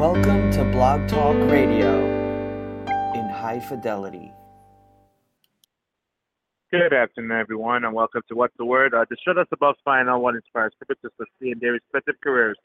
[0.00, 1.94] Welcome to Blog Talk Radio
[3.14, 4.32] in high fidelity.
[6.72, 10.10] Good afternoon, everyone, and welcome to What's the Word, uh, the show that's about finding
[10.10, 12.56] out what inspires people to succeed in their respective careers.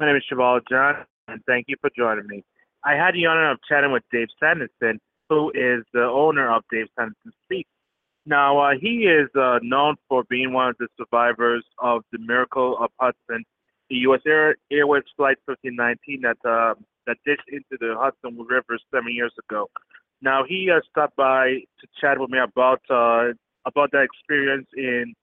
[0.00, 2.42] My name is Cheval John, and thank you for joining me.
[2.82, 4.98] I had the honor of chatting with Dave Sanderson,
[5.28, 7.68] who is the owner of Dave Sanderson Speaks.
[8.24, 12.78] Now, uh, he is uh, known for being one of the survivors of the Miracle
[12.80, 13.44] of Hudson,
[13.90, 14.20] the U.S.
[14.26, 16.74] Air, Airways Flight 1519 that uh,
[17.06, 19.68] that ditched into the Hudson River seven years ago.
[20.20, 21.48] Now, he uh, stopped by
[21.80, 23.32] to chat with me about uh,
[23.66, 25.14] about that experience in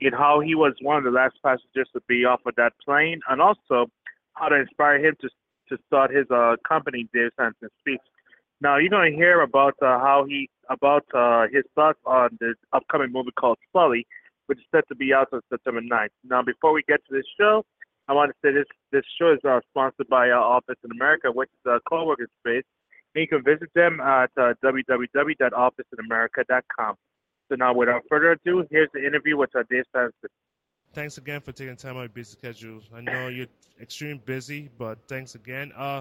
[0.00, 3.20] in how he was one of the last passengers to be off of that plane,
[3.28, 3.86] and also
[4.34, 5.28] how to inspire him to
[5.68, 8.04] to start his uh, company, Dave Sanderson Speaks.
[8.60, 12.54] Now you're going to hear about uh, how he about uh, his thoughts on the
[12.72, 14.06] upcoming movie called Sully,
[14.46, 16.08] which is set to be out on September 9th.
[16.24, 17.64] Now, before we get to this show,
[18.08, 21.30] I want to say this this show is uh, sponsored by our Office in America,
[21.30, 22.64] which is a co-working space.
[23.14, 26.96] And you can visit them at uh, www.officeinamerica.com.
[27.48, 30.30] So now, without further ado, here's the interview with uh, Dave Sanderson.
[30.94, 32.80] Thanks again for taking time out of your busy schedule.
[32.94, 33.46] I know you're
[33.80, 35.70] extremely busy, but thanks again.
[35.76, 36.00] Uh,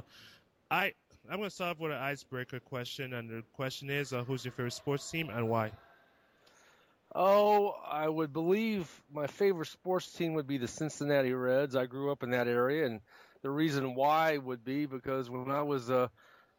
[0.72, 0.94] I
[1.30, 4.46] I'm going to start off with an icebreaker question, and the question is, uh, who's
[4.46, 5.74] your favorite sports team and why?
[7.20, 11.76] Oh, I would believe my favorite sports team would be the Cincinnati Reds.
[11.76, 13.02] I grew up in that area, and
[13.42, 16.10] the reason why would be because when I was, uh,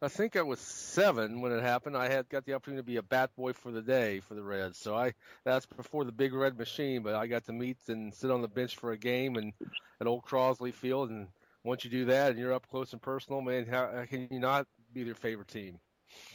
[0.01, 1.95] I think I was seven when it happened.
[1.95, 4.43] I had got the opportunity to be a bat boy for the day for the
[4.43, 4.77] Reds.
[4.77, 5.13] So I
[5.45, 8.49] that's before the big red machine, but I got to meet and sit on the
[8.49, 9.53] bench for a game and
[10.01, 11.29] at Old Crosley Field and
[11.63, 14.39] once you do that and you're up close and personal, man, how, how can you
[14.39, 15.79] not be their favorite team?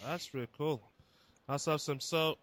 [0.07, 0.83] That's really cool.
[1.47, 2.01] That's awesome.
[2.01, 2.39] So,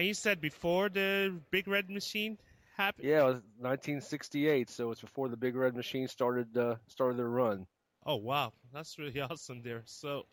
[0.00, 2.38] and you said before the Big Red Machine
[2.74, 3.06] happened?
[3.06, 7.28] Yeah, it was 1968, so it's before the Big Red Machine started uh, started their
[7.28, 7.66] run.
[8.06, 9.82] Oh wow, that's really awesome there.
[9.84, 10.24] So,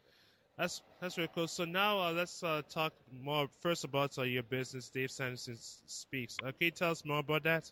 [0.58, 1.50] that's that's really cool.
[1.50, 4.90] So now uh, let's uh, talk more first about uh, your business.
[4.90, 6.38] Dave Sanderson speaks.
[6.42, 7.70] Uh, can you tell us more about that?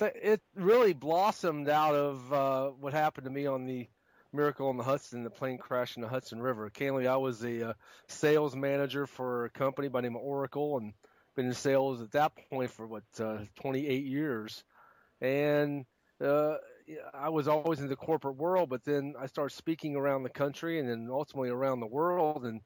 [0.00, 3.86] it really blossomed out of uh, what happened to me on the
[4.32, 6.70] Miracle on the Hudson, the plane crash in the Hudson River.
[6.70, 7.72] Canley, I was a uh,
[8.08, 10.92] sales manager for a company by the name of Oracle, and
[11.34, 14.64] been in sales at that point for what uh, 28 years.
[15.20, 15.86] And
[16.22, 16.56] uh,
[17.14, 20.78] I was always in the corporate world, but then I started speaking around the country
[20.78, 22.60] and then ultimately around the world, and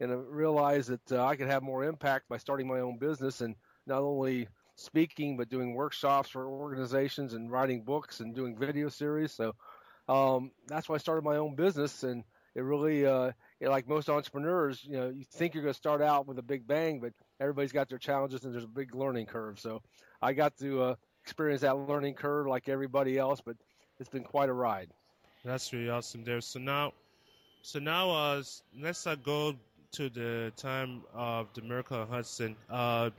[0.00, 3.42] and I realized that uh, I could have more impact by starting my own business
[3.42, 3.54] and
[3.86, 9.32] not only speaking, but doing workshops for organizations and writing books and doing video series.
[9.32, 9.54] So
[10.10, 12.02] um, that's why I started my own business.
[12.02, 15.78] And it really, uh, know, like most entrepreneurs, you know, you think you're going to
[15.78, 18.94] start out with a big bang, but everybody's got their challenges and there's a big
[18.94, 19.60] learning curve.
[19.60, 19.82] So
[20.20, 23.56] I got to uh, experience that learning curve like everybody else, but
[23.98, 24.90] it's been quite a ride.
[25.44, 26.40] That's really awesome there.
[26.40, 26.92] So now,
[27.62, 28.42] so now, uh,
[28.78, 29.54] let's uh, go
[29.92, 32.56] to the time of the Miracle Hudson.
[32.70, 33.10] Uh,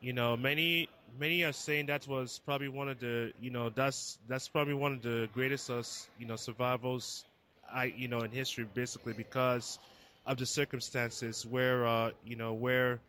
[0.00, 0.88] you know, many
[1.18, 4.92] many are saying that was probably one of the you know that's that's probably one
[4.92, 5.82] of the greatest uh,
[6.18, 7.24] you know survivals
[7.72, 9.78] I you know in history basically because
[10.26, 13.00] of the circumstances where uh, you know where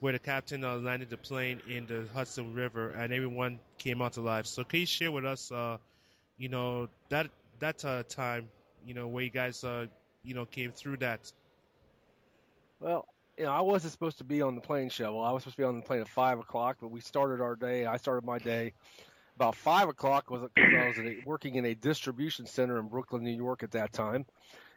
[0.00, 4.16] where the captain uh, landed the plane in the Hudson River and everyone came out
[4.16, 4.46] alive.
[4.46, 5.78] So can you share with us, uh,
[6.38, 7.28] you know that
[7.60, 8.48] that uh, time,
[8.86, 9.86] you know where you guys uh,
[10.22, 11.32] you know came through that?
[12.80, 15.22] Well, you know, I wasn't supposed to be on the plane Cheval.
[15.22, 17.54] I was supposed to be on the plane at five o'clock, but we started our
[17.54, 17.86] day.
[17.86, 18.72] I started my day
[19.36, 23.30] about five o'clock was because I was working in a distribution center in Brooklyn, New
[23.30, 24.26] York at that time.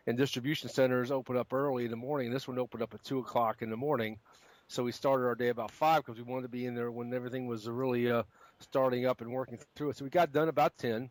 [0.05, 2.31] And distribution centers open up early in the morning.
[2.31, 4.19] This one opened up at two o'clock in the morning,
[4.67, 7.13] so we started our day about five because we wanted to be in there when
[7.13, 8.23] everything was really uh,
[8.59, 9.97] starting up and working through it.
[9.97, 11.09] So we got done about ten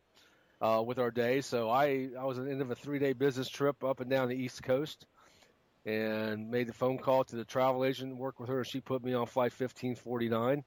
[0.60, 1.40] uh, with our day.
[1.40, 4.08] So I I was at the end of a three day business trip up and
[4.08, 5.06] down the East Coast
[5.86, 9.02] and made the phone call to the travel agent, worked with her, and she put
[9.02, 10.64] me on flight 1549.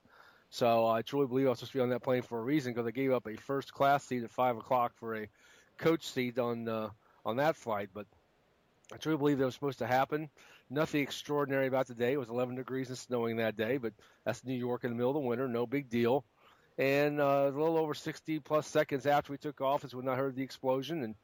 [0.49, 2.73] So I truly believe I was supposed to be on that plane for a reason
[2.73, 5.27] because I gave up a first class seat at five o'clock for a
[5.77, 6.89] coach seat on uh,
[7.25, 7.89] on that flight.
[7.93, 8.05] But
[8.91, 10.29] I truly believe that was supposed to happen.
[10.69, 12.13] Nothing extraordinary about the day.
[12.13, 13.93] It was 11 degrees and snowing that day, but
[14.25, 15.47] that's New York in the middle of the winter.
[15.47, 16.23] No big deal.
[16.77, 20.15] And uh, a little over 60 plus seconds after we took off is when I
[20.15, 21.15] heard the explosion and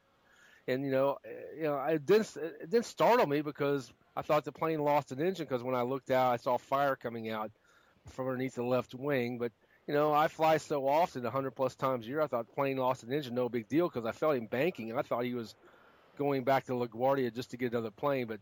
[0.70, 4.44] and you know, eh, you know, it didn't it didn't startle me because I thought
[4.44, 7.50] the plane lost an engine because when I looked out, I saw fire coming out
[8.08, 9.38] from underneath the left wing.
[9.38, 9.52] But
[9.86, 12.20] you know, I fly so often, 100 plus times a year.
[12.20, 14.96] I thought the plane lost an engine, no big deal, because I felt him banking,
[14.96, 15.54] I thought he was
[16.16, 18.26] going back to LaGuardia just to get another plane.
[18.26, 18.40] But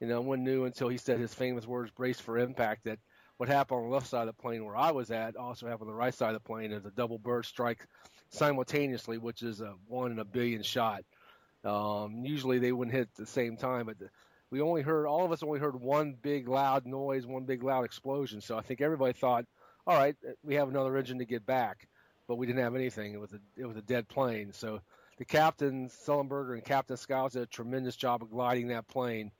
[0.00, 2.98] you know, no one knew until he said his famous words, "Brace for impact," that
[3.36, 5.88] what happened on the left side of the plane where I was at also happened
[5.88, 7.86] on the right side of the plane as a double bird strike
[8.30, 11.04] simultaneously, which is a one in a billion shot
[11.66, 13.96] Um, usually they wouldn't hit at the same time, but
[14.50, 17.84] we only heard all of us only heard one big loud noise, one big loud
[17.84, 18.40] explosion.
[18.40, 19.44] So I think everybody thought,
[19.86, 21.88] all right, we have another engine to get back,
[22.28, 23.12] but we didn't have anything.
[23.12, 24.52] It was a it was a dead plane.
[24.52, 24.80] So
[25.18, 29.32] the captain Sullenberger and Captain Skiles did a tremendous job of gliding that plane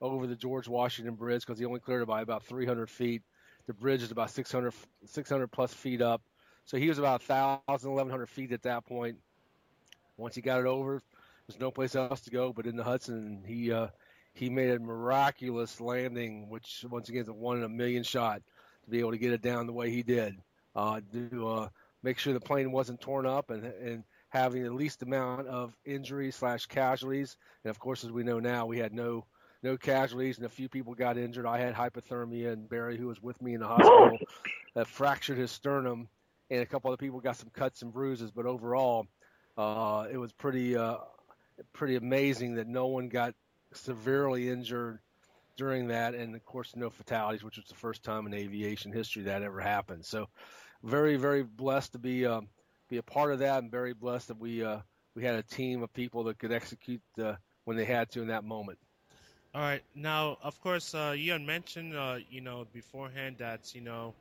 [0.00, 3.22] over the George Washington Bridge because he only cleared it by about 300 feet.
[3.66, 4.72] The bridge is about 600
[5.04, 6.22] 600 plus feet up,
[6.64, 9.18] so he was about 1,000 1,100 feet at that point.
[10.16, 11.00] Once he got it over,
[11.48, 13.42] there's no place else to go but in the Hudson.
[13.46, 13.88] He uh,
[14.34, 18.42] he made a miraculous landing, which once again is a one in a million shot
[18.84, 20.36] to be able to get it down the way he did.
[20.76, 21.68] Uh, to uh,
[22.02, 26.36] make sure the plane wasn't torn up and and having the least amount of injuries
[26.36, 27.38] slash casualties.
[27.64, 29.24] And of course, as we know now, we had no
[29.62, 31.46] no casualties and a few people got injured.
[31.46, 34.18] I had hypothermia, and Barry, who was with me in the hospital,
[34.76, 36.08] uh, fractured his sternum,
[36.50, 38.30] and a couple other people got some cuts and bruises.
[38.30, 39.06] But overall,
[39.56, 40.98] uh, it was pretty uh,
[41.72, 43.34] pretty amazing that no one got
[43.72, 45.00] severely injured
[45.56, 49.24] during that, and of course, no fatalities, which was the first time in aviation history
[49.24, 50.04] that ever happened.
[50.04, 50.28] So,
[50.82, 52.48] very, very blessed to be um,
[52.88, 54.78] be a part of that, and very blessed that we uh,
[55.14, 57.34] we had a team of people that could execute uh,
[57.64, 58.78] when they had to in that moment.
[59.54, 59.82] All right.
[59.94, 64.14] Now, of course, uh, you had mentioned, uh, you know, beforehand that you know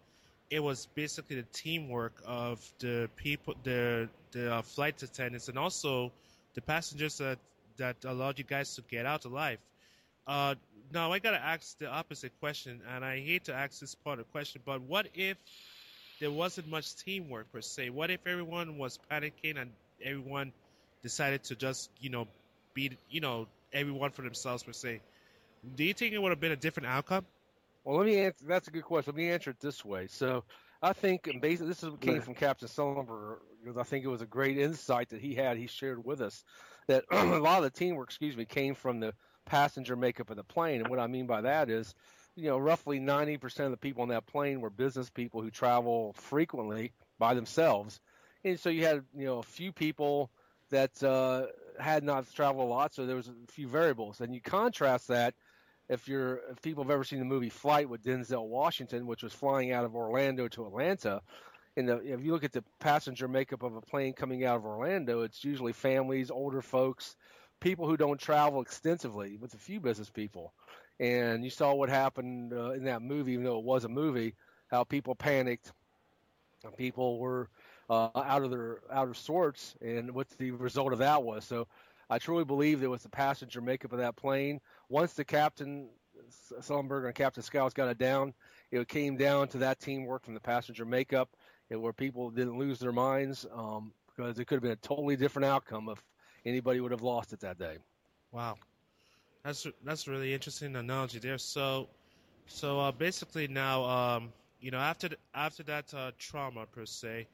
[0.50, 6.12] it was basically the teamwork of the people, the the uh, flight attendants, and also
[6.58, 7.38] the passengers that
[7.78, 9.60] that allowed you guys to get out alive.
[10.26, 10.56] Uh,
[10.92, 14.26] now I gotta ask the opposite question, and I hate to ask this part of
[14.26, 15.38] the question, but what if
[16.20, 17.92] there wasn't much teamwork per se?
[17.92, 19.70] What if everyone was panicking and
[20.04, 20.52] everyone
[21.04, 22.28] decided to just, you know,
[22.74, 25.00] be, you know, everyone for themselves per se?
[25.76, 27.28] Do you think it would have been a different outcome?
[27.84, 28.46] Well, let me answer.
[28.48, 29.14] That's a good question.
[29.14, 30.08] Let me answer it this way.
[30.08, 30.44] So,
[30.82, 34.10] I think, and basically, this is what came from Captain Sullenberger because I think it
[34.10, 35.58] was a great insight that he had.
[35.58, 36.44] He shared with us
[36.88, 39.14] that a lot of the teamwork, excuse me, came from the
[39.46, 40.82] passenger makeup of the plane.
[40.82, 41.96] And what I mean by that is,
[42.36, 46.14] you know, roughly 90% of the people on that plane were business people who travel
[46.16, 48.00] frequently by themselves.
[48.44, 50.32] And so you had, you know, a few people
[50.70, 51.48] that uh,
[51.80, 54.22] had not traveled a lot, so there was a few variables.
[54.22, 55.34] And you contrast that
[55.90, 59.34] if you're if people have ever seen the movie Flight with Denzel Washington, which was
[59.34, 61.22] flying out of Orlando to Atlanta,
[61.78, 64.66] and the, if you look at the passenger makeup of a plane coming out of
[64.66, 67.16] Orlando, it's usually families, older folks,
[67.60, 70.54] people who don't travel extensively, with a few business people.
[71.00, 74.36] And you saw what happened uh, in that movie, even though it was a movie,
[74.70, 75.72] how people panicked,
[76.78, 77.50] people were
[77.90, 81.46] uh, out of their out of sorts, and what the result of that was.
[81.46, 81.68] So,
[82.10, 84.60] I truly believe it was the passenger makeup of that plane.
[84.90, 85.90] Once the captain
[86.62, 88.34] Sullenberger and Captain Skiles got it down,
[88.72, 91.30] it came down to that teamwork from the passenger makeup
[91.70, 95.46] where people didn't lose their minds um, because it could have been a totally different
[95.46, 96.04] outcome if
[96.46, 97.78] anybody would have lost it that day.
[98.32, 98.56] Wow,
[99.44, 101.38] that's that's really interesting analogy there.
[101.38, 101.88] So,
[102.48, 107.28] so uh, basically now, um, you know, after after that uh, trauma per se,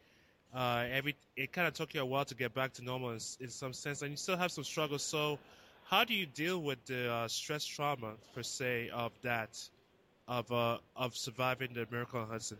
[0.53, 3.19] uh, every it kind of took you a while to get back to normal in,
[3.39, 5.03] in, some sense, and you still have some struggles.
[5.03, 5.39] So,
[5.85, 9.59] how do you deal with the uh, stress trauma per se of that,
[10.27, 12.57] of uh, of surviving the Miracle on Hudson?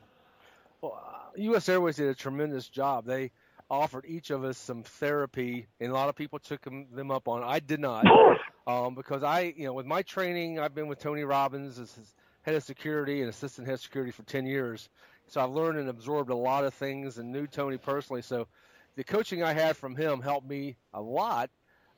[0.81, 1.00] Well,
[1.38, 1.69] U.S.
[1.69, 3.06] Airways did a tremendous job.
[3.06, 3.31] They
[3.69, 7.28] offered each of us some therapy, and a lot of people took them, them up
[7.28, 7.44] on.
[7.44, 8.06] I did not,
[8.68, 11.96] um, because I, you know, with my training, I've been with Tony Robbins as
[12.44, 14.89] head of security and assistant head of security for 10 years.
[15.27, 18.22] So I've learned and absorbed a lot of things and knew Tony personally.
[18.22, 18.48] So
[18.96, 21.50] the coaching I had from him helped me a lot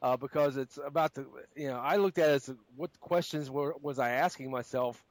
[0.01, 3.75] uh, because it's about the, you know, I looked at it as what questions were,
[3.81, 5.03] was I asking myself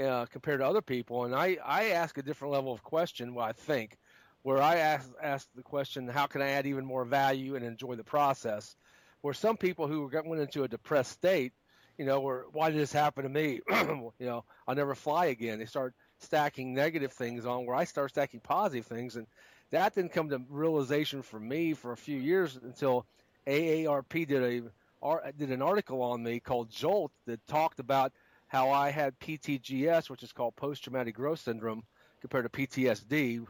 [0.00, 1.24] uh, compared to other people.
[1.24, 3.96] And I, I ask a different level of question, well, I think,
[4.42, 7.94] where I ask, ask the question, how can I add even more value and enjoy
[7.94, 8.76] the process?
[9.22, 11.52] Where some people who went into a depressed state,
[11.96, 13.60] you know, where why did this happen to me?
[13.70, 15.58] you know, I'll never fly again.
[15.58, 19.16] They start stacking negative things on where I start stacking positive things.
[19.16, 19.26] And
[19.70, 23.06] that didn't come to realization for me for a few years until
[23.46, 28.12] AARP did a did an article on me called Jolt that talked about
[28.46, 31.82] how I had PTGS, which is called post traumatic growth syndrome,
[32.20, 33.46] compared to PTSD,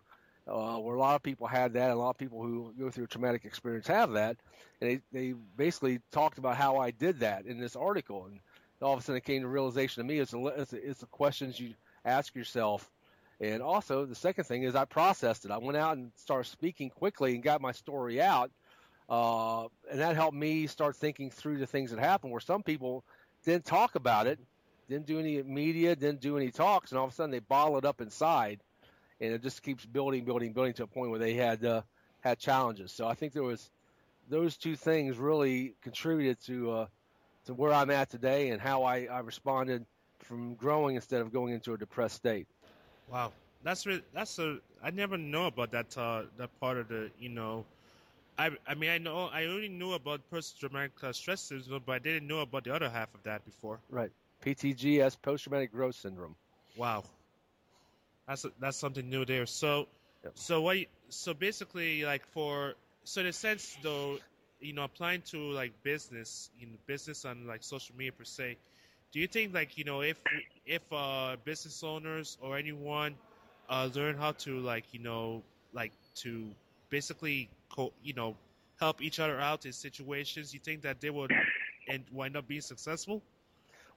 [0.48, 2.90] uh, where a lot of people had that, and a lot of people who go
[2.90, 4.36] through a traumatic experience have that.
[4.80, 8.26] And they, they basically talked about how I did that in this article.
[8.26, 8.40] And
[8.82, 11.06] all of a sudden it came to realization to me it's, a, it's, it's the
[11.06, 12.90] questions you ask yourself.
[13.40, 15.50] And also, the second thing is I processed it.
[15.50, 18.50] I went out and started speaking quickly and got my story out.
[19.08, 23.04] Uh, and that helped me start thinking through the things that happened where some people
[23.44, 24.38] didn't talk about it
[24.88, 27.78] didn't do any media, didn't do any talks, and all of a sudden they bottle
[27.78, 28.60] it up inside,
[29.20, 31.82] and it just keeps building, building, building to a point where they had uh,
[32.20, 32.92] had challenges.
[32.92, 33.70] So I think there was
[34.28, 36.86] those two things really contributed to uh,
[37.46, 39.84] to where I'm at today and how I, I responded
[40.24, 42.48] from growing instead of going into a depressed state.
[43.08, 47.10] Wow, that's really, that's a I never know about that uh, that part of the
[47.18, 47.64] you know.
[48.38, 51.92] I, I mean I know I only knew about post traumatic uh, stress syndrome, but
[51.94, 53.80] I didn't know about the other half of that before.
[53.88, 56.36] Right, PTGS, post traumatic growth syndrome.
[56.76, 57.04] Wow,
[58.26, 59.46] that's a, that's something new there.
[59.46, 59.86] So,
[60.24, 60.34] Yep.
[60.34, 60.78] so what?
[60.78, 64.18] you- So basically, like for so in a sense though,
[64.60, 68.56] you know, applying to like business, you know, business on like social media per se.
[69.14, 70.18] Do you think like you know if
[70.66, 73.14] if uh, business owners or anyone
[73.68, 75.40] uh, learn how to like you know
[75.72, 76.44] like to
[76.90, 78.34] basically co- you know
[78.80, 81.30] help each other out in situations, you think that they would
[81.88, 83.22] and wind up being successful?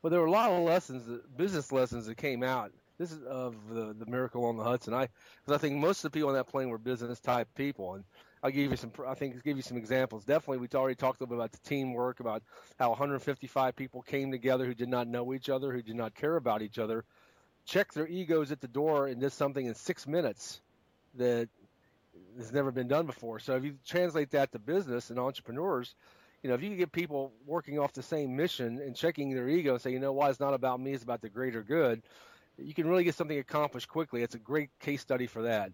[0.03, 2.71] Well, there were a lot of lessons, business lessons that came out.
[2.99, 4.93] This is of the the miracle on the Hudson.
[4.93, 5.07] I
[5.43, 8.03] because I think most of the people on that plane were business type people, and
[8.43, 8.91] I'll give you some.
[9.07, 10.23] I think give you some examples.
[10.23, 12.43] Definitely, we already talked a little bit about the teamwork, about
[12.77, 16.35] how 155 people came together who did not know each other, who did not care
[16.35, 17.03] about each other,
[17.65, 20.61] checked their egos at the door, and did something in six minutes
[21.15, 21.49] that
[22.37, 23.39] has never been done before.
[23.39, 25.95] So if you translate that to business and entrepreneurs,
[26.43, 29.49] you know, if you can get people working off the same mission and checking their
[29.49, 32.03] ego and say, you know, why it's not about me, it's about the greater good,
[32.57, 34.21] you can really get something accomplished quickly.
[34.23, 35.71] It's a great case study for that.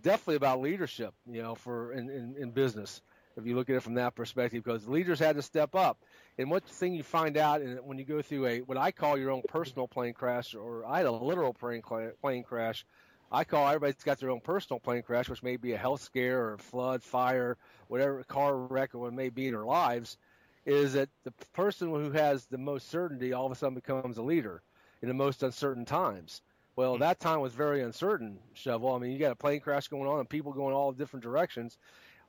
[0.00, 3.02] Definitely about leadership, you know, for in, in, in business.
[3.36, 5.98] If you look at it from that perspective, because leaders had to step up.
[6.36, 9.30] And what thing you find out when you go through a what I call your
[9.30, 11.82] own personal plane crash, or I had a literal plane
[12.20, 12.84] plane crash.
[13.32, 16.40] I call everybody's got their own personal plane crash, which may be a health scare
[16.40, 17.56] or a flood, fire,
[17.86, 20.18] whatever car wreck or what it may be in their lives,
[20.66, 24.22] is that the person who has the most certainty all of a sudden becomes a
[24.22, 24.62] leader
[25.00, 26.42] in the most uncertain times.
[26.80, 28.94] Well, that time was very uncertain, Cheval.
[28.94, 31.76] I mean, you got a plane crash going on and people going all different directions.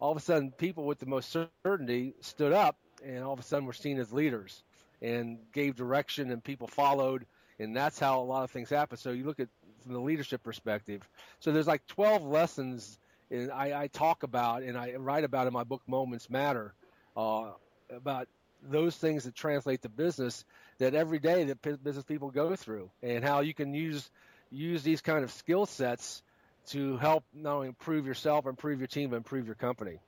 [0.02, 1.32] All of a sudden, people with the most
[1.64, 4.64] certainty stood up, and all of a sudden, were seen as leaders
[5.02, 7.26] and gave direction, and people followed,
[7.60, 8.98] and that's how a lot of things happen.
[8.98, 9.48] So you look at
[9.84, 11.08] from the leadership perspective.
[11.40, 13.00] So there's like 12 lessons
[13.32, 16.74] and I, I talk about and I write about in my book Moments Matter
[17.16, 17.52] uh,
[17.90, 18.28] about
[18.62, 20.46] those things that translate to business
[20.78, 24.12] that every day that bu- business people go through and how you can use
[24.52, 26.24] use these kind of skill sets
[26.68, 30.00] to help not only improve yourself, improve your team, but improve your company.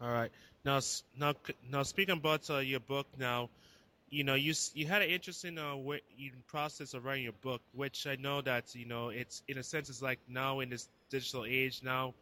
[0.00, 0.30] All right.
[0.64, 0.80] Now,
[1.18, 1.34] now,
[1.70, 3.50] now, speaking about uh, your book, now,
[4.10, 7.62] you know, you you had an interesting uh, wa- in process of writing your book,
[7.72, 10.88] which I know that you know it's in a sense it's like now in this
[11.10, 12.14] digital age now,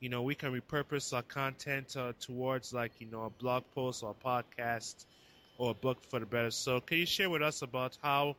[0.00, 4.02] you know, we can repurpose our content uh, towards like you know a blog post
[4.02, 5.06] or a podcast
[5.58, 6.50] or a book for the better.
[6.50, 8.36] So, can you share with us about how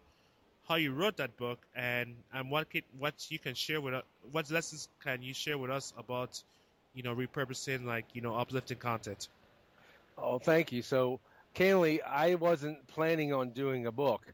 [0.67, 4.03] how you wrote that book and and what can, what you can share with us?
[4.32, 6.41] What lessons can you share with us about
[6.93, 9.27] you know repurposing like you know uplifting content?
[10.17, 10.82] Oh, thank you.
[10.82, 11.20] So,
[11.53, 14.25] candidly, I wasn't planning on doing a book,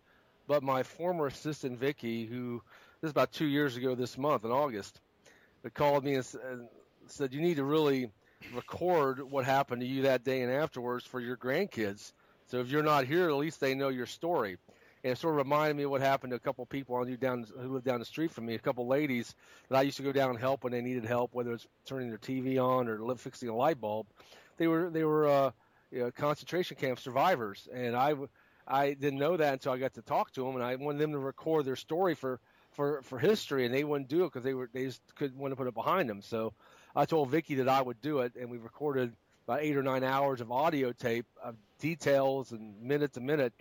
[0.48, 2.62] but my former assistant Vicky, who
[3.02, 5.00] this is about two years ago this month in August,
[5.74, 6.26] called me and
[7.08, 8.12] said you need to really
[8.54, 12.14] record what happened to you that day and afterwards for your grandkids.
[12.48, 14.58] So if you're not here, at least they know your story.
[15.04, 17.18] And it sort of reminded me of what happened to a couple people I knew
[17.18, 19.34] down who lived down the street from me, a couple ladies
[19.70, 22.10] that I used to go down and help when they needed help, whether it's turning
[22.10, 24.08] their TV on or fixing a light bulb.
[24.58, 25.52] They were they were uh,
[25.92, 28.16] you know, concentration camp survivors, and I
[28.68, 31.14] I didn't know that until I got to talk to them, and I wanted them
[31.14, 32.40] to record their story for
[32.72, 35.52] for for history, and they wouldn't do it because they were they just couldn't want
[35.52, 36.22] to put it behind them.
[36.22, 36.54] So
[36.96, 39.14] I told Vicky that I would do it, and we recorded
[39.48, 43.54] about eight or nine hours of audio tape of details and minute to minute,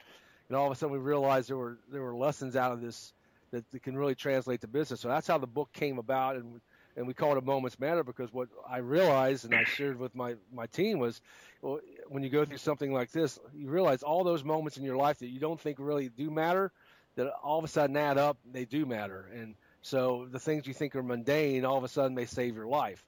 [0.48, 3.12] and all of a sudden we realized there were there were lessons out of this
[3.50, 5.00] that, that can really translate to business.
[5.00, 6.60] So that's how the book came about, and
[6.96, 10.14] and we call it a moments matter because what I realized and I shared with
[10.14, 11.20] my my team was,
[11.62, 14.96] well, when you go through something like this, you realize all those moments in your
[14.96, 16.72] life that you don't think really do matter,
[17.16, 20.74] that all of a sudden add up, they do matter, and so the things you
[20.74, 23.04] think are mundane, all of a sudden they save your life.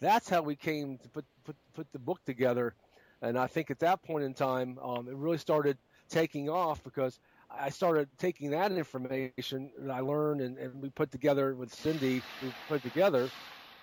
[0.00, 2.74] That's how we came to put put put the book together,
[3.22, 5.78] and I think at that point in time, um, it really started
[6.10, 7.18] taking off because
[7.50, 12.22] I started taking that information that I learned and, and we put together with Cindy,
[12.42, 13.28] we put together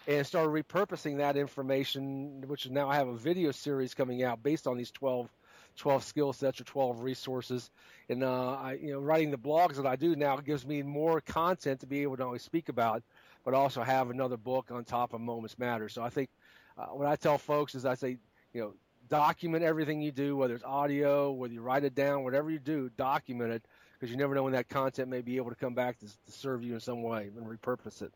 [0.07, 4.65] and started repurposing that information, which now I have a video series coming out based
[4.65, 5.29] on these 12,
[5.75, 7.69] 12 skill sets or 12 resources.
[8.07, 11.19] And, uh, I, you know, writing the blogs that I do now gives me more
[11.19, 13.03] content to be able to always speak about,
[13.43, 15.89] but also have another book on top of Moments Matter.
[15.89, 16.29] So I think
[16.77, 18.17] uh, what I tell folks is I say,
[18.53, 18.73] you know,
[19.09, 22.89] document everything you do, whether it's audio, whether you write it down, whatever you do,
[22.97, 23.63] document it
[23.97, 26.31] because you never know when that content may be able to come back to, to
[26.31, 28.11] serve you in some way and repurpose it.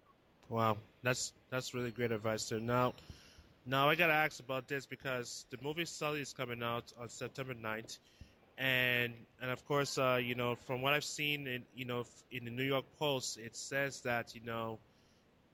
[0.49, 2.59] Wow, that's that's really great advice there.
[2.59, 2.93] Now,
[3.65, 7.53] Now I gotta ask about this because the movie Sully is coming out on September
[7.53, 7.97] 9th,
[8.57, 12.45] and and of course, uh, you know, from what I've seen in you know in
[12.45, 14.77] the New York Post, it says that you know,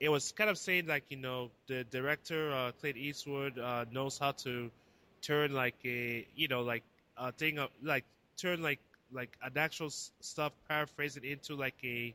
[0.00, 4.18] it was kind of saying like you know the director uh, Clint Eastwood uh, knows
[4.18, 4.70] how to
[5.22, 6.84] turn like a you know like
[7.16, 8.04] a thing of like
[8.36, 8.80] turn like
[9.12, 12.14] like an actual stuff paraphrase it into like a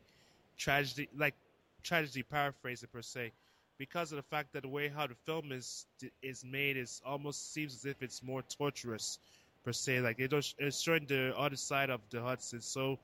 [0.57, 1.35] tragedy like
[1.83, 3.31] tragedy paraphrase it per se
[3.77, 5.85] because of the fact that the way how the film is
[6.21, 9.19] is made is almost seems as if it's more torturous
[9.63, 12.61] per se like it it's showing the other side of the Hudson.
[12.61, 12.99] So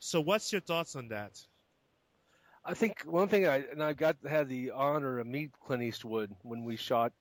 [0.00, 1.40] so what's your thoughts on that?
[2.64, 6.34] I think one thing I and I got had the honor of meet Clint Eastwood
[6.42, 7.12] when we shot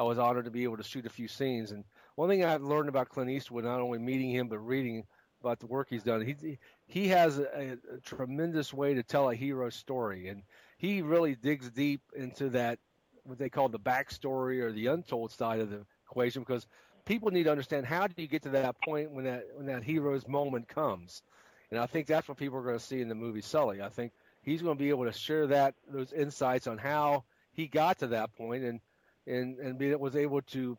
[0.00, 2.62] I was honored to be able to shoot a few scenes and one thing I've
[2.62, 5.04] learned about Clint Eastwood not only meeting him but reading
[5.40, 6.22] about the work he's done.
[6.22, 10.42] He he has a, a, tremendous way to tell a hero story, and
[10.76, 12.78] he really digs deep into that
[13.24, 16.66] what they call the backstory or the untold side of the equation because
[17.04, 19.82] people need to understand how do you get to that point when that when that
[19.82, 21.22] hero's moment comes,
[21.70, 23.82] and I think that's what people are going to see in the movie Sully.
[23.82, 27.66] I think he's going to be able to share that those insights on how he
[27.66, 28.80] got to that point and
[29.26, 30.76] and and be, was able to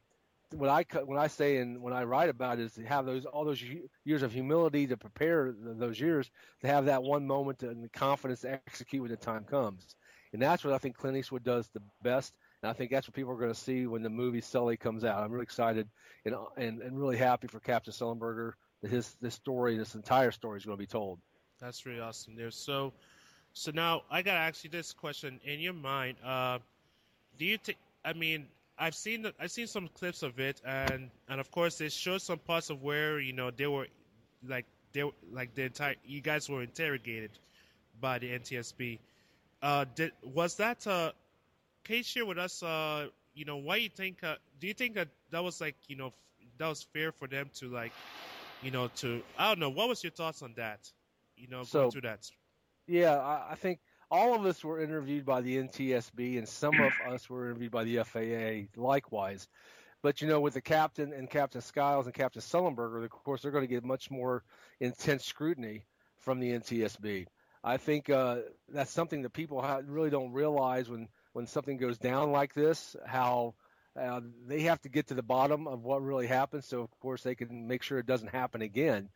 [0.53, 3.45] what I when I say and when I write about is to have those all
[3.45, 3.63] those
[4.03, 6.29] years of humility to prepare those years
[6.61, 9.95] to have that one moment to, and the confidence to execute when the time comes,
[10.33, 12.33] and that's what I think Clint Eastwood does the best.
[12.61, 15.03] And I think that's what people are going to see when the movie Sully comes
[15.03, 15.23] out.
[15.23, 15.87] I'm really excited
[16.25, 20.57] and and, and really happy for Captain Sullenberger that his this story, this entire story,
[20.57, 21.19] is going to be told.
[21.59, 22.35] That's really awesome.
[22.35, 22.51] There.
[22.51, 22.93] So,
[23.53, 26.59] so now I got to ask you this question: In your mind, uh,
[27.37, 27.77] do you think?
[28.03, 31.81] I mean, I've seen the, I've seen some clips of it, and and of course
[31.81, 33.87] it shows some parts of where you know they were,
[34.47, 37.31] like they like the entire you guys were interrogated
[37.99, 38.99] by the NTSB.
[39.61, 41.11] Uh, did, was that uh,
[41.83, 42.63] can you share with us?
[42.63, 44.23] Uh, you know, why you think?
[44.23, 46.11] Uh, do you think that that was like you know
[46.57, 47.91] that was fair for them to like,
[48.61, 49.69] you know, to I don't know.
[49.69, 50.91] What was your thoughts on that?
[51.35, 52.29] You know, so, going through that.
[52.87, 53.79] Yeah, I, I think
[54.11, 57.85] all of us were interviewed by the NTSB, and some of us were interviewed by
[57.85, 59.47] the FAA likewise.
[60.03, 63.51] But you know, with the captain and Captain Skiles and Captain Sullenberger, of course, they're
[63.51, 64.43] going to get much more
[64.79, 65.85] intense scrutiny
[66.19, 67.27] from the NTSB.
[67.63, 72.31] I think uh, that's something that people really don't realize when when something goes down
[72.31, 73.53] like this, how
[73.99, 77.23] uh, they have to get to the bottom of what really happened, so of course
[77.23, 79.09] they can make sure it doesn't happen again.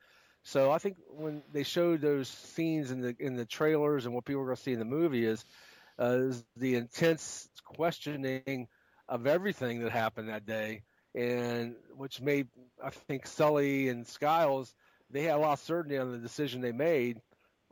[0.47, 4.25] So I think when they showed those scenes in the in the trailers and what
[4.25, 5.43] people are going to see in the movie is,
[5.99, 8.67] uh, is the intense questioning
[9.10, 10.84] of everything that happened that day,
[11.15, 12.47] and which made
[12.84, 14.75] I think Sully and Skiles
[15.10, 17.21] they had a lot of certainty on the decision they made.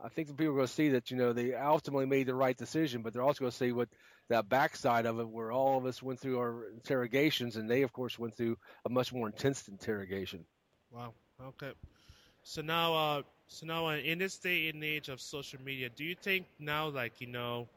[0.02, 2.34] I think the people are going to see that you know they ultimately made the
[2.34, 3.88] right decision, but they're also going to see what
[4.30, 7.92] that backside of it, where all of us went through our interrogations, and they of
[7.92, 10.44] course went through a much more intense interrogation.
[10.90, 11.14] Wow.
[11.40, 11.72] Okay.
[12.44, 16.16] So now, uh, so now in this day and age of social media, do you
[16.16, 17.68] think now, like you know,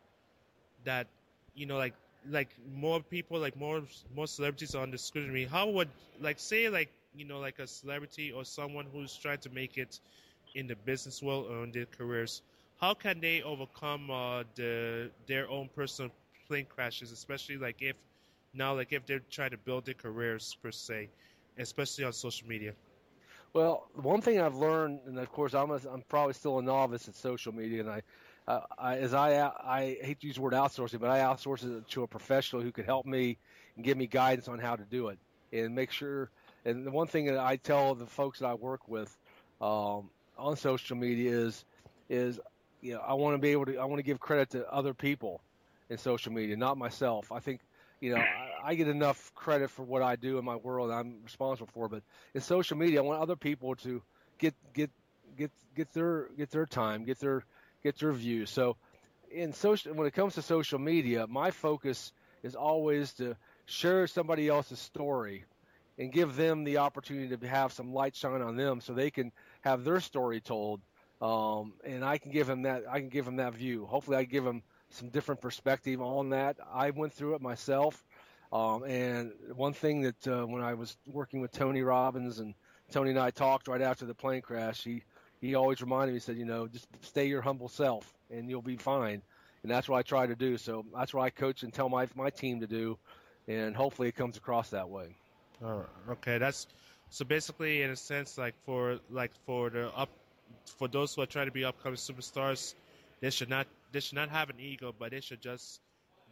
[0.85, 1.07] that
[1.55, 1.93] you know, like
[2.29, 3.83] like more people, like more
[4.15, 5.45] more celebrities are under scrutiny?
[5.45, 5.89] How would
[6.21, 9.99] like say like you know like a celebrity or someone who's trying to make it
[10.55, 12.41] in the business world or in their careers?
[12.79, 16.11] How can they overcome uh, the their own personal
[16.47, 17.95] plane crashes, especially like if
[18.53, 21.09] now like if they're trying to build their careers per se,
[21.57, 22.73] especially on social media?
[23.57, 27.07] Well, one thing I've learned, and of course I'm a, I'm probably still a novice
[27.07, 28.03] at social media, and I,
[28.47, 31.87] uh, I as I I hate to use the word outsourcing, but I outsource it
[31.89, 33.39] to a professional who could help me
[33.75, 35.17] and give me guidance on how to do it
[35.51, 36.29] and make sure.
[36.65, 39.17] And the one thing that I tell the folks that I work with
[39.59, 41.65] um, on social media is
[42.09, 42.39] is
[42.81, 44.93] you know I want to be able to I want to give credit to other
[44.93, 45.41] people
[45.89, 47.31] in social media, not myself.
[47.31, 47.61] I think
[48.01, 48.23] you know,
[48.63, 52.03] I, get enough credit for what I do in my world I'm responsible for, but
[52.33, 54.01] in social media, I want other people to
[54.37, 54.91] get get
[55.37, 57.43] get get their get their time, get their
[57.83, 58.49] get their views.
[58.49, 58.77] So,
[59.31, 62.11] in social, when it comes to social media, my focus
[62.43, 65.45] is always to share somebody else's story
[65.97, 69.31] and give them the opportunity to have some light shine on them, so they can
[69.61, 70.81] have their story told.
[71.21, 72.83] Um, and I can give them that.
[72.89, 73.85] I can give them that view.
[73.85, 76.57] Hopefully, I give them some different perspective on that.
[76.71, 78.05] I went through it myself.
[78.51, 82.53] Um, and one thing that uh, when I was working with Tony Robbins and
[82.91, 85.03] Tony and I talked right after the plane crash, he,
[85.41, 88.61] he always reminded me, he said, you know, just stay your humble self and you'll
[88.61, 89.21] be fine.
[89.63, 90.57] And that's what I try to do.
[90.57, 92.97] So that's what I coach and tell my, my team to do.
[93.47, 95.15] And hopefully it comes across that way.
[95.63, 96.37] Oh, okay.
[96.37, 96.67] That's
[97.09, 100.09] so basically in a sense, like for, like for the up,
[100.77, 102.75] for those who are trying to be upcoming superstars,
[103.21, 105.81] they should not they should not have an ego, but they should just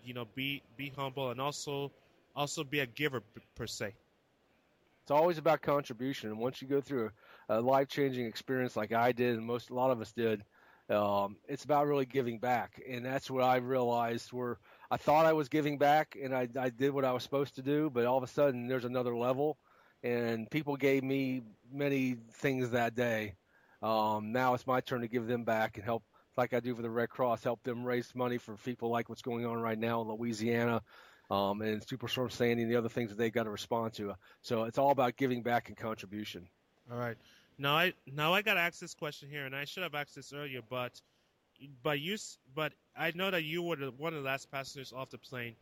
[0.04, 1.92] you know be be humble and also
[2.36, 3.22] also be a giver
[3.56, 3.94] per se?
[5.04, 7.12] It's always about contribution, and once you go through
[7.48, 10.44] a, life changing experience like I did, and most a lot of us did,
[10.90, 14.34] um, it's about really giving back, and that's what I realized.
[14.34, 14.58] Where
[14.90, 17.62] I thought I was giving back, and I, I did what I was supposed to
[17.62, 19.58] do, but all of a sudden there's another level,
[20.04, 23.36] and people gave me many things that day.
[23.84, 26.04] Um, now it's my turn to give them back and help,
[26.36, 29.22] like I do for the Red Cross, help them raise money for people like what's
[29.22, 30.82] going on right now in Louisiana,
[31.30, 34.14] um, and Superstorm Sandy and the other things that they've got to respond to.
[34.42, 36.48] So it's all about giving back and contribution.
[36.92, 37.18] All right.
[37.58, 40.16] Now I now I got to ask this question here, and I should have asked
[40.16, 41.02] this earlier, but
[41.84, 42.18] but you
[42.54, 45.56] but I know that you were the, one of the last passengers off the plane.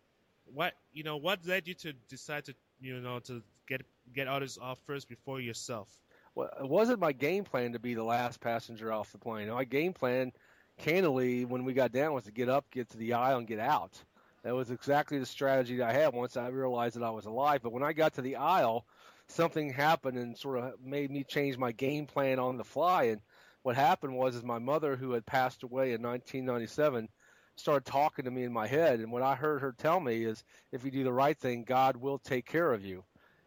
[0.46, 1.18] What you know?
[1.18, 5.40] What led you to decide to you know to get get others off first before
[5.40, 5.88] yourself?
[6.36, 9.50] Well, it wasn't my game plan to be the last passenger off the plane.
[9.50, 10.32] My game plan,
[10.80, 13.60] candidly, when we got down, was to get up, get to the aisle, and get
[13.60, 14.04] out.
[14.44, 17.62] That was exactly the strategy that I had once I realized that I was alive.
[17.64, 18.86] But when I got to the aisle,
[19.28, 23.04] something happened and sort of made me change my game plan on the fly.
[23.06, 23.22] And
[23.62, 27.08] what happened was, is my mother, who had passed away in 1997,
[27.56, 29.00] started talking to me in my head.
[29.00, 31.96] And what I heard her tell me is, if you do the right thing, God
[31.96, 33.06] will take care of you.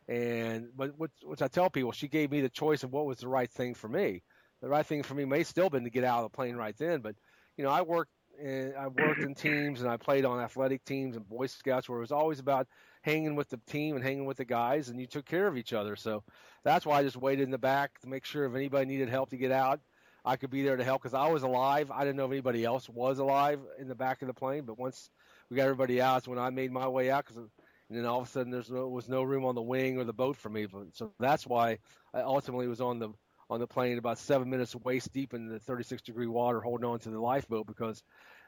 [0.08, 3.18] And but which, which I tell people, she gave me the choice of what was
[3.18, 4.22] the right thing for me.
[4.62, 6.76] The right thing for me may still been to get out of the plane right
[6.78, 7.16] then, but
[7.56, 11.16] you know, I worked and I worked in teams and I played on athletic teams
[11.16, 12.66] and Boy Scouts where it was always about
[13.02, 15.72] hanging with the team and hanging with the guys, and you took care of each
[15.72, 15.96] other.
[15.96, 16.22] So
[16.64, 19.30] that's why I just waited in the back to make sure if anybody needed help
[19.30, 19.80] to get out,
[20.24, 21.90] I could be there to help because I was alive.
[21.90, 24.78] I didn't know if anybody else was alive in the back of the plane, but
[24.78, 25.10] once
[25.50, 27.48] we got everybody out, when I made my way out because.
[27.88, 30.02] And then all of a sudden, there no was no room on the wing or
[30.02, 30.66] the boat for me.
[30.92, 31.78] So that's why
[32.12, 33.10] I ultimately was on the
[33.48, 36.98] on the plane about seven minutes waist deep in the 36 degree water, holding on
[37.00, 38.02] to the lifeboat because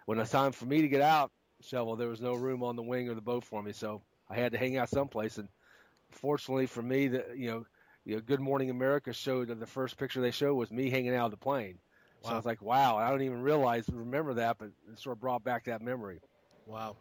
[0.06, 1.30] when it's time for me to get out,
[1.62, 3.72] Cheval, there was no room on the wing or the boat for me.
[3.72, 5.38] So I had to hang out someplace.
[5.38, 5.48] And
[6.10, 7.66] fortunately for me, that you know,
[8.04, 11.14] you know, Good Morning America showed that the first picture they showed was me hanging
[11.14, 11.78] out of the plane.
[12.22, 12.28] Wow.
[12.28, 15.20] So I was like, wow, I don't even realize remember that, but it sort of
[15.20, 16.20] brought back that memory.
[16.66, 16.96] Wow,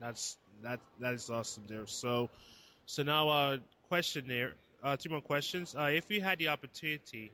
[0.00, 1.86] that's that that is awesome there.
[1.86, 2.28] So,
[2.86, 3.58] so now uh,
[3.88, 5.74] question there, uh, two more questions.
[5.76, 7.32] Uh, if you had the opportunity,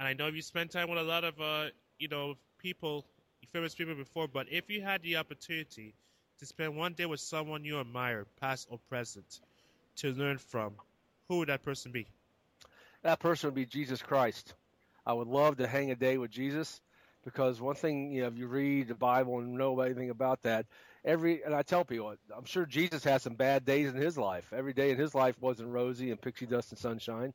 [0.00, 1.66] and I know you spent time with a lot of uh,
[1.98, 3.04] you know people,
[3.52, 5.94] famous people before, but if you had the opportunity
[6.38, 9.40] to spend one day with someone you admire, past or present,
[9.96, 10.72] to learn from,
[11.28, 12.06] who would that person be?
[13.02, 14.54] That person would be Jesus Christ.
[15.06, 16.80] I would love to hang a day with Jesus
[17.22, 20.64] because one thing, you know, if you read the Bible and know anything about that,
[21.04, 24.50] every and I tell people, I'm sure Jesus had some bad days in his life.
[24.56, 27.34] Every day in his life wasn't rosy and pixie dust and sunshine,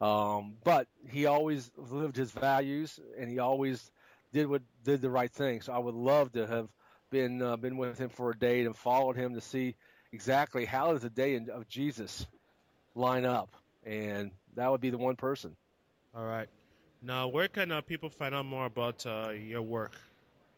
[0.00, 3.90] um, but he always lived his values and he always
[4.32, 5.60] did what did the right thing.
[5.60, 6.68] So I would love to have
[7.10, 9.74] been uh, been with him for a day and followed him to see
[10.12, 12.26] exactly how does the day of Jesus
[12.94, 13.50] line up,
[13.84, 15.56] and that would be the one person.
[16.14, 16.48] All right.
[17.02, 19.92] Now, where can uh, people find out more about uh, your work?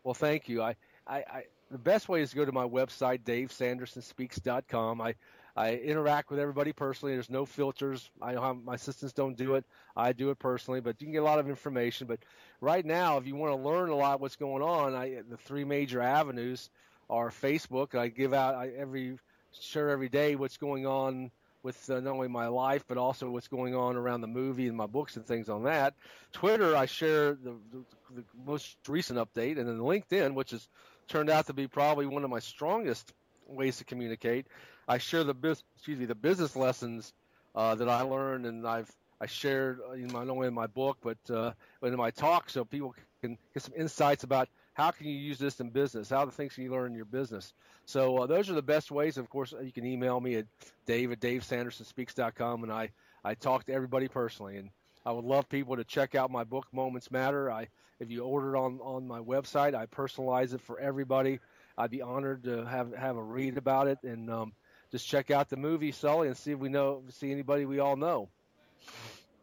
[0.03, 0.63] Well, thank you.
[0.63, 0.75] I,
[1.07, 5.01] I, I, the best way is to go to my website, DaveSandersonSpeaks.com.
[5.01, 5.15] I,
[5.57, 7.15] I interact with everybody personally.
[7.15, 8.11] There's no filters.
[8.21, 9.65] I my assistants don't do it.
[9.97, 12.07] I do it personally, but you can get a lot of information.
[12.07, 12.21] But
[12.61, 15.65] right now, if you want to learn a lot what's going on, I, the three
[15.65, 16.71] major avenues
[17.11, 17.95] are Facebook.
[17.95, 19.19] I give out I, every
[19.61, 21.31] share every day what's going on
[21.63, 24.77] with uh, not only my life but also what's going on around the movie and
[24.77, 25.95] my books and things on that.
[26.33, 27.85] Twitter, I share the, the,
[28.17, 30.67] the most recent update, and then LinkedIn, which has
[31.09, 33.13] turned out to be probably one of my strongest
[33.47, 34.47] ways to communicate.
[34.89, 37.13] I share the business, excuse me, the business lessons
[37.55, 38.91] uh, that I learned and I've
[39.21, 42.51] I shared uh, in my, not only in my book but uh, in my talk,
[42.51, 46.25] so people can get some insights about how can you use this in business, how
[46.25, 47.53] the things can you learn in your business.
[47.85, 49.19] So uh, those are the best ways.
[49.19, 50.47] Of course, you can email me at
[50.87, 52.91] dave at davesandersonspeaks.com, and I
[53.25, 54.71] I talk to everybody personally, and
[55.07, 57.51] I would love people to check out my book Moments Matter.
[57.51, 57.69] I
[58.01, 61.39] if you order it on on my website, I personalize it for everybody.
[61.79, 64.53] I'd be honored to have have a read about it and um,
[64.93, 67.97] just check out the movie Sully and see if we know see anybody we all
[67.97, 68.29] know.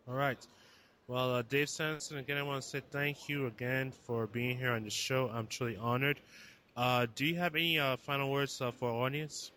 [0.08, 0.38] All right.
[1.08, 4.72] Well, uh, Dave Sanderson, again, I want to say thank you again for being here
[4.72, 5.30] on the show.
[5.34, 6.20] I'm truly honored.
[6.78, 9.52] Uh, do you have any uh, final words uh, for our audience?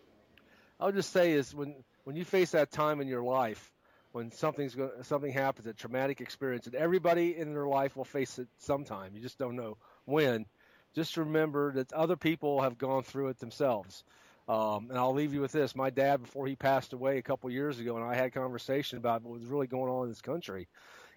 [0.79, 3.71] I'll just say is when when you face that time in your life
[4.13, 8.39] when something's going something happens, a traumatic experience, and everybody in their life will face
[8.39, 9.11] it sometime.
[9.15, 10.45] You just don't know when.
[10.95, 14.03] Just remember that other people have gone through it themselves.
[14.47, 17.49] Um, and I'll leave you with this: my dad, before he passed away a couple
[17.49, 20.21] years ago, and I had a conversation about what was really going on in this
[20.21, 20.67] country,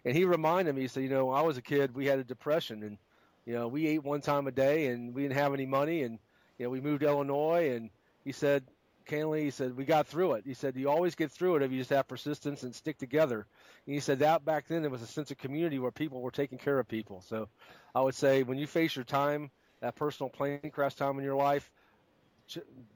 [0.05, 2.19] and he reminded me, he said, you know, when I was a kid, we had
[2.19, 2.99] a depression, and
[3.45, 6.19] you know, we ate one time a day, and we didn't have any money, and
[6.59, 7.91] you know, we moved to Illinois, and
[8.25, 8.65] he said,
[9.07, 10.45] candidly, he said, we got through it.
[10.45, 13.47] He said, you always get through it if you just have persistence and stick together.
[13.87, 16.31] And he said that back then there was a sense of community where people were
[16.31, 17.21] taking care of people.
[17.21, 17.49] So
[17.95, 21.37] I would say when you face your time, that personal plane crash time in your
[21.37, 21.71] life,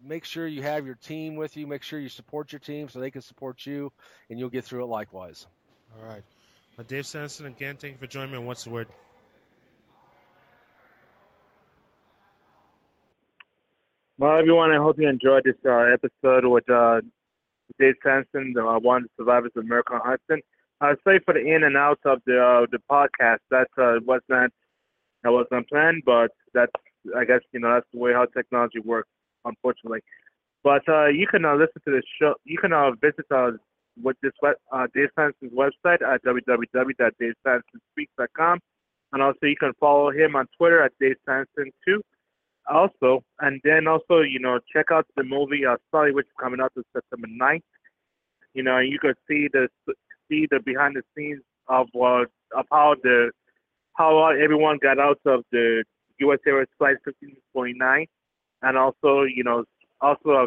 [0.03, 1.67] make sure you have your team with you.
[1.67, 3.93] Make sure you support your team so they can support you,
[4.29, 5.47] and you'll get through it likewise.
[5.99, 6.23] All right.
[6.79, 8.39] Uh, Dave Sanderson, again, thank you for joining me.
[8.39, 8.89] And what's the word?
[14.19, 17.01] Well, everyone, I hope you enjoyed this uh, episode with uh,
[17.79, 20.43] Dave Sanderson, the uh, one of the survivors of Miracle on Hudson.
[20.81, 23.39] Uh, sorry for the in and out of the uh, the podcast.
[23.51, 24.51] That uh, was not
[25.23, 26.73] that wasn't planned, but that's
[27.17, 29.09] I guess you know that's the way how technology works,
[29.44, 30.00] unfortunately.
[30.62, 32.35] But uh, you can uh, listen to the show.
[32.44, 33.50] You can uh, visit uh,
[34.03, 38.61] with this web, uh, Dave Sanderson's website at www.davesandersonspeaks.com,
[39.12, 42.00] and also you can follow him on Twitter at Dave Sanderson too
[42.70, 46.61] also, and then also, you know, check out the movie uh, Sully, which is coming
[46.61, 47.62] out on September 9th.
[48.55, 49.68] You know, you can see the
[50.29, 52.24] see the behind the scenes of uh,
[52.57, 53.31] of how the
[53.96, 55.85] how everyone got out of the
[56.18, 56.38] U.S.
[56.46, 58.07] Airways Flight 1549,
[58.62, 59.64] and also, you know,
[60.01, 60.46] also uh,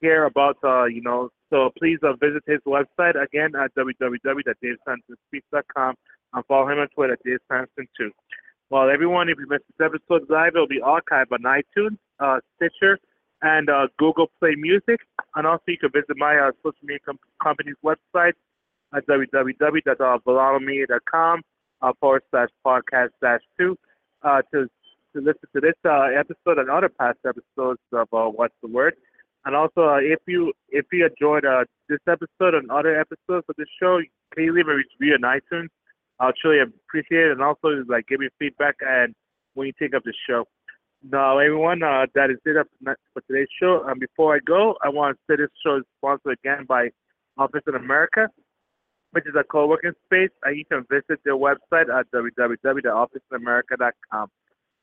[0.00, 5.94] hear about, uh, you know, so please uh, visit his website again at www.davesandersonspeaks.com
[6.34, 7.86] and follow him on Twitter, Dave Sanderson.
[8.68, 12.98] Well, everyone, if you missed this episode live, it'll be archived on iTunes, uh, Stitcher,
[13.42, 14.98] and uh, Google Play Music.
[15.36, 18.32] And also, you can visit my uh, social media com- company's website
[18.94, 21.42] at www.volanomedia.com
[21.82, 23.76] uh, forward slash podcast dash two
[24.22, 24.68] uh, to
[25.16, 28.94] to listen to this uh, episode and other past episodes of uh, What's the Word.
[29.44, 33.56] And also, uh, if you if you enjoyed uh, this episode and other episodes of
[33.56, 34.00] this show,
[34.34, 35.68] can you leave a review on iTunes?
[36.18, 39.14] I'll truly appreciate it, and also like give me feedback and
[39.54, 40.44] when you think of the show.
[41.02, 42.96] Now, everyone, uh, that is it for
[43.30, 43.84] today's show.
[43.86, 46.88] And before I go, I want to say this show is sponsored again by
[47.38, 48.28] Office in America,
[49.12, 54.30] which is a co-working space, and you can visit their website at www.officeinamerica.com.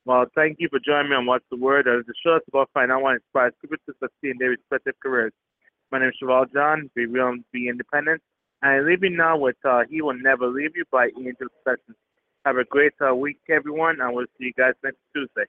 [0.06, 1.88] Well, thank you for joining me on What's the Word.
[1.88, 4.96] As the show is about finding out what inspires people to succeed in their respective
[5.02, 5.32] careers.
[5.94, 6.90] My name is Cheval John.
[6.94, 8.22] Be real and be independent.
[8.62, 11.96] And leave leaving now with uh, He Will Never Leave You by Angel Sessions.
[12.44, 15.46] Have a great uh, week, everyone, and we'll see you guys next Tuesday.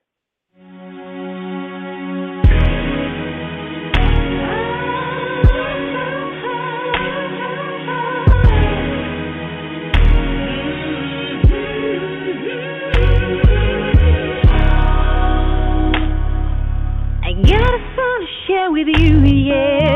[18.75, 19.94] With you, yeah.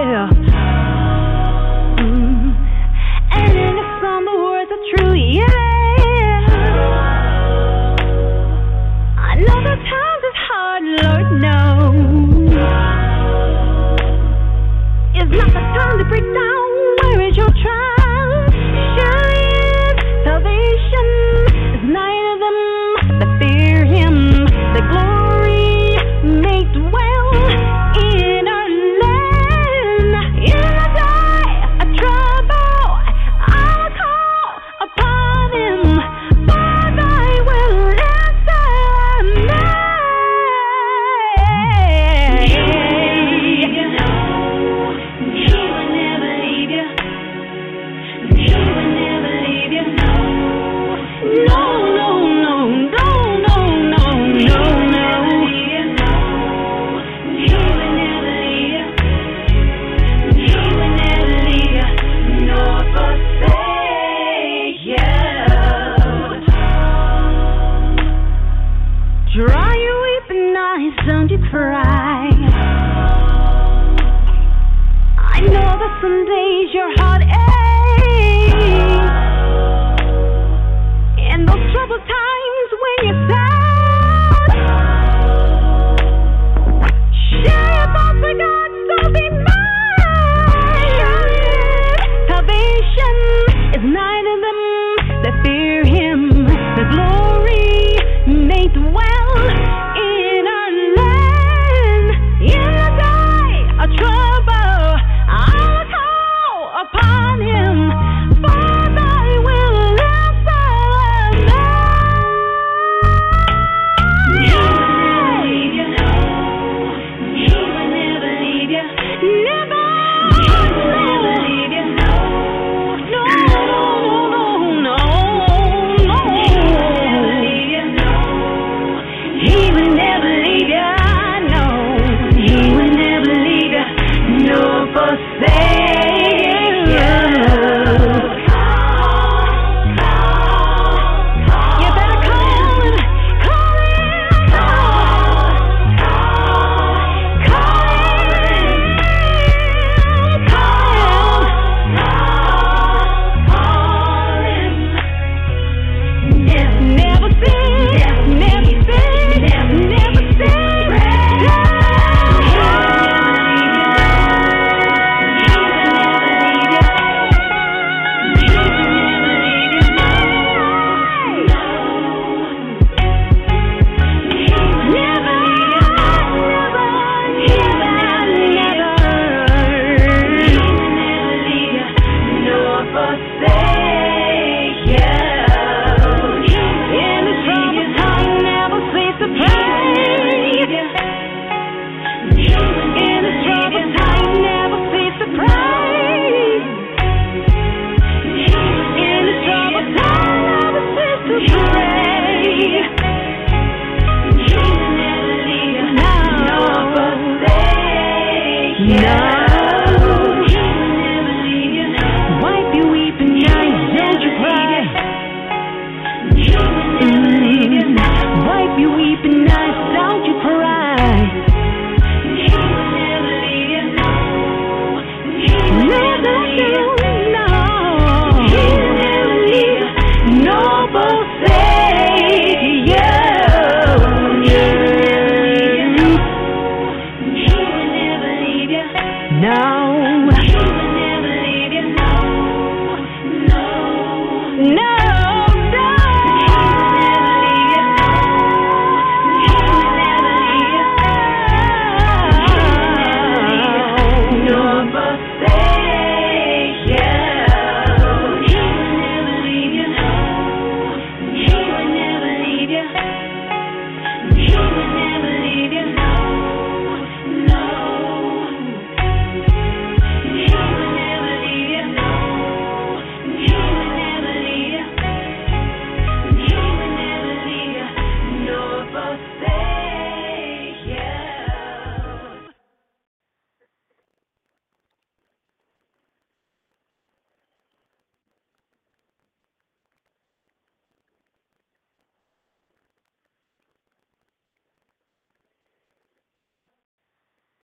[239.40, 239.88] now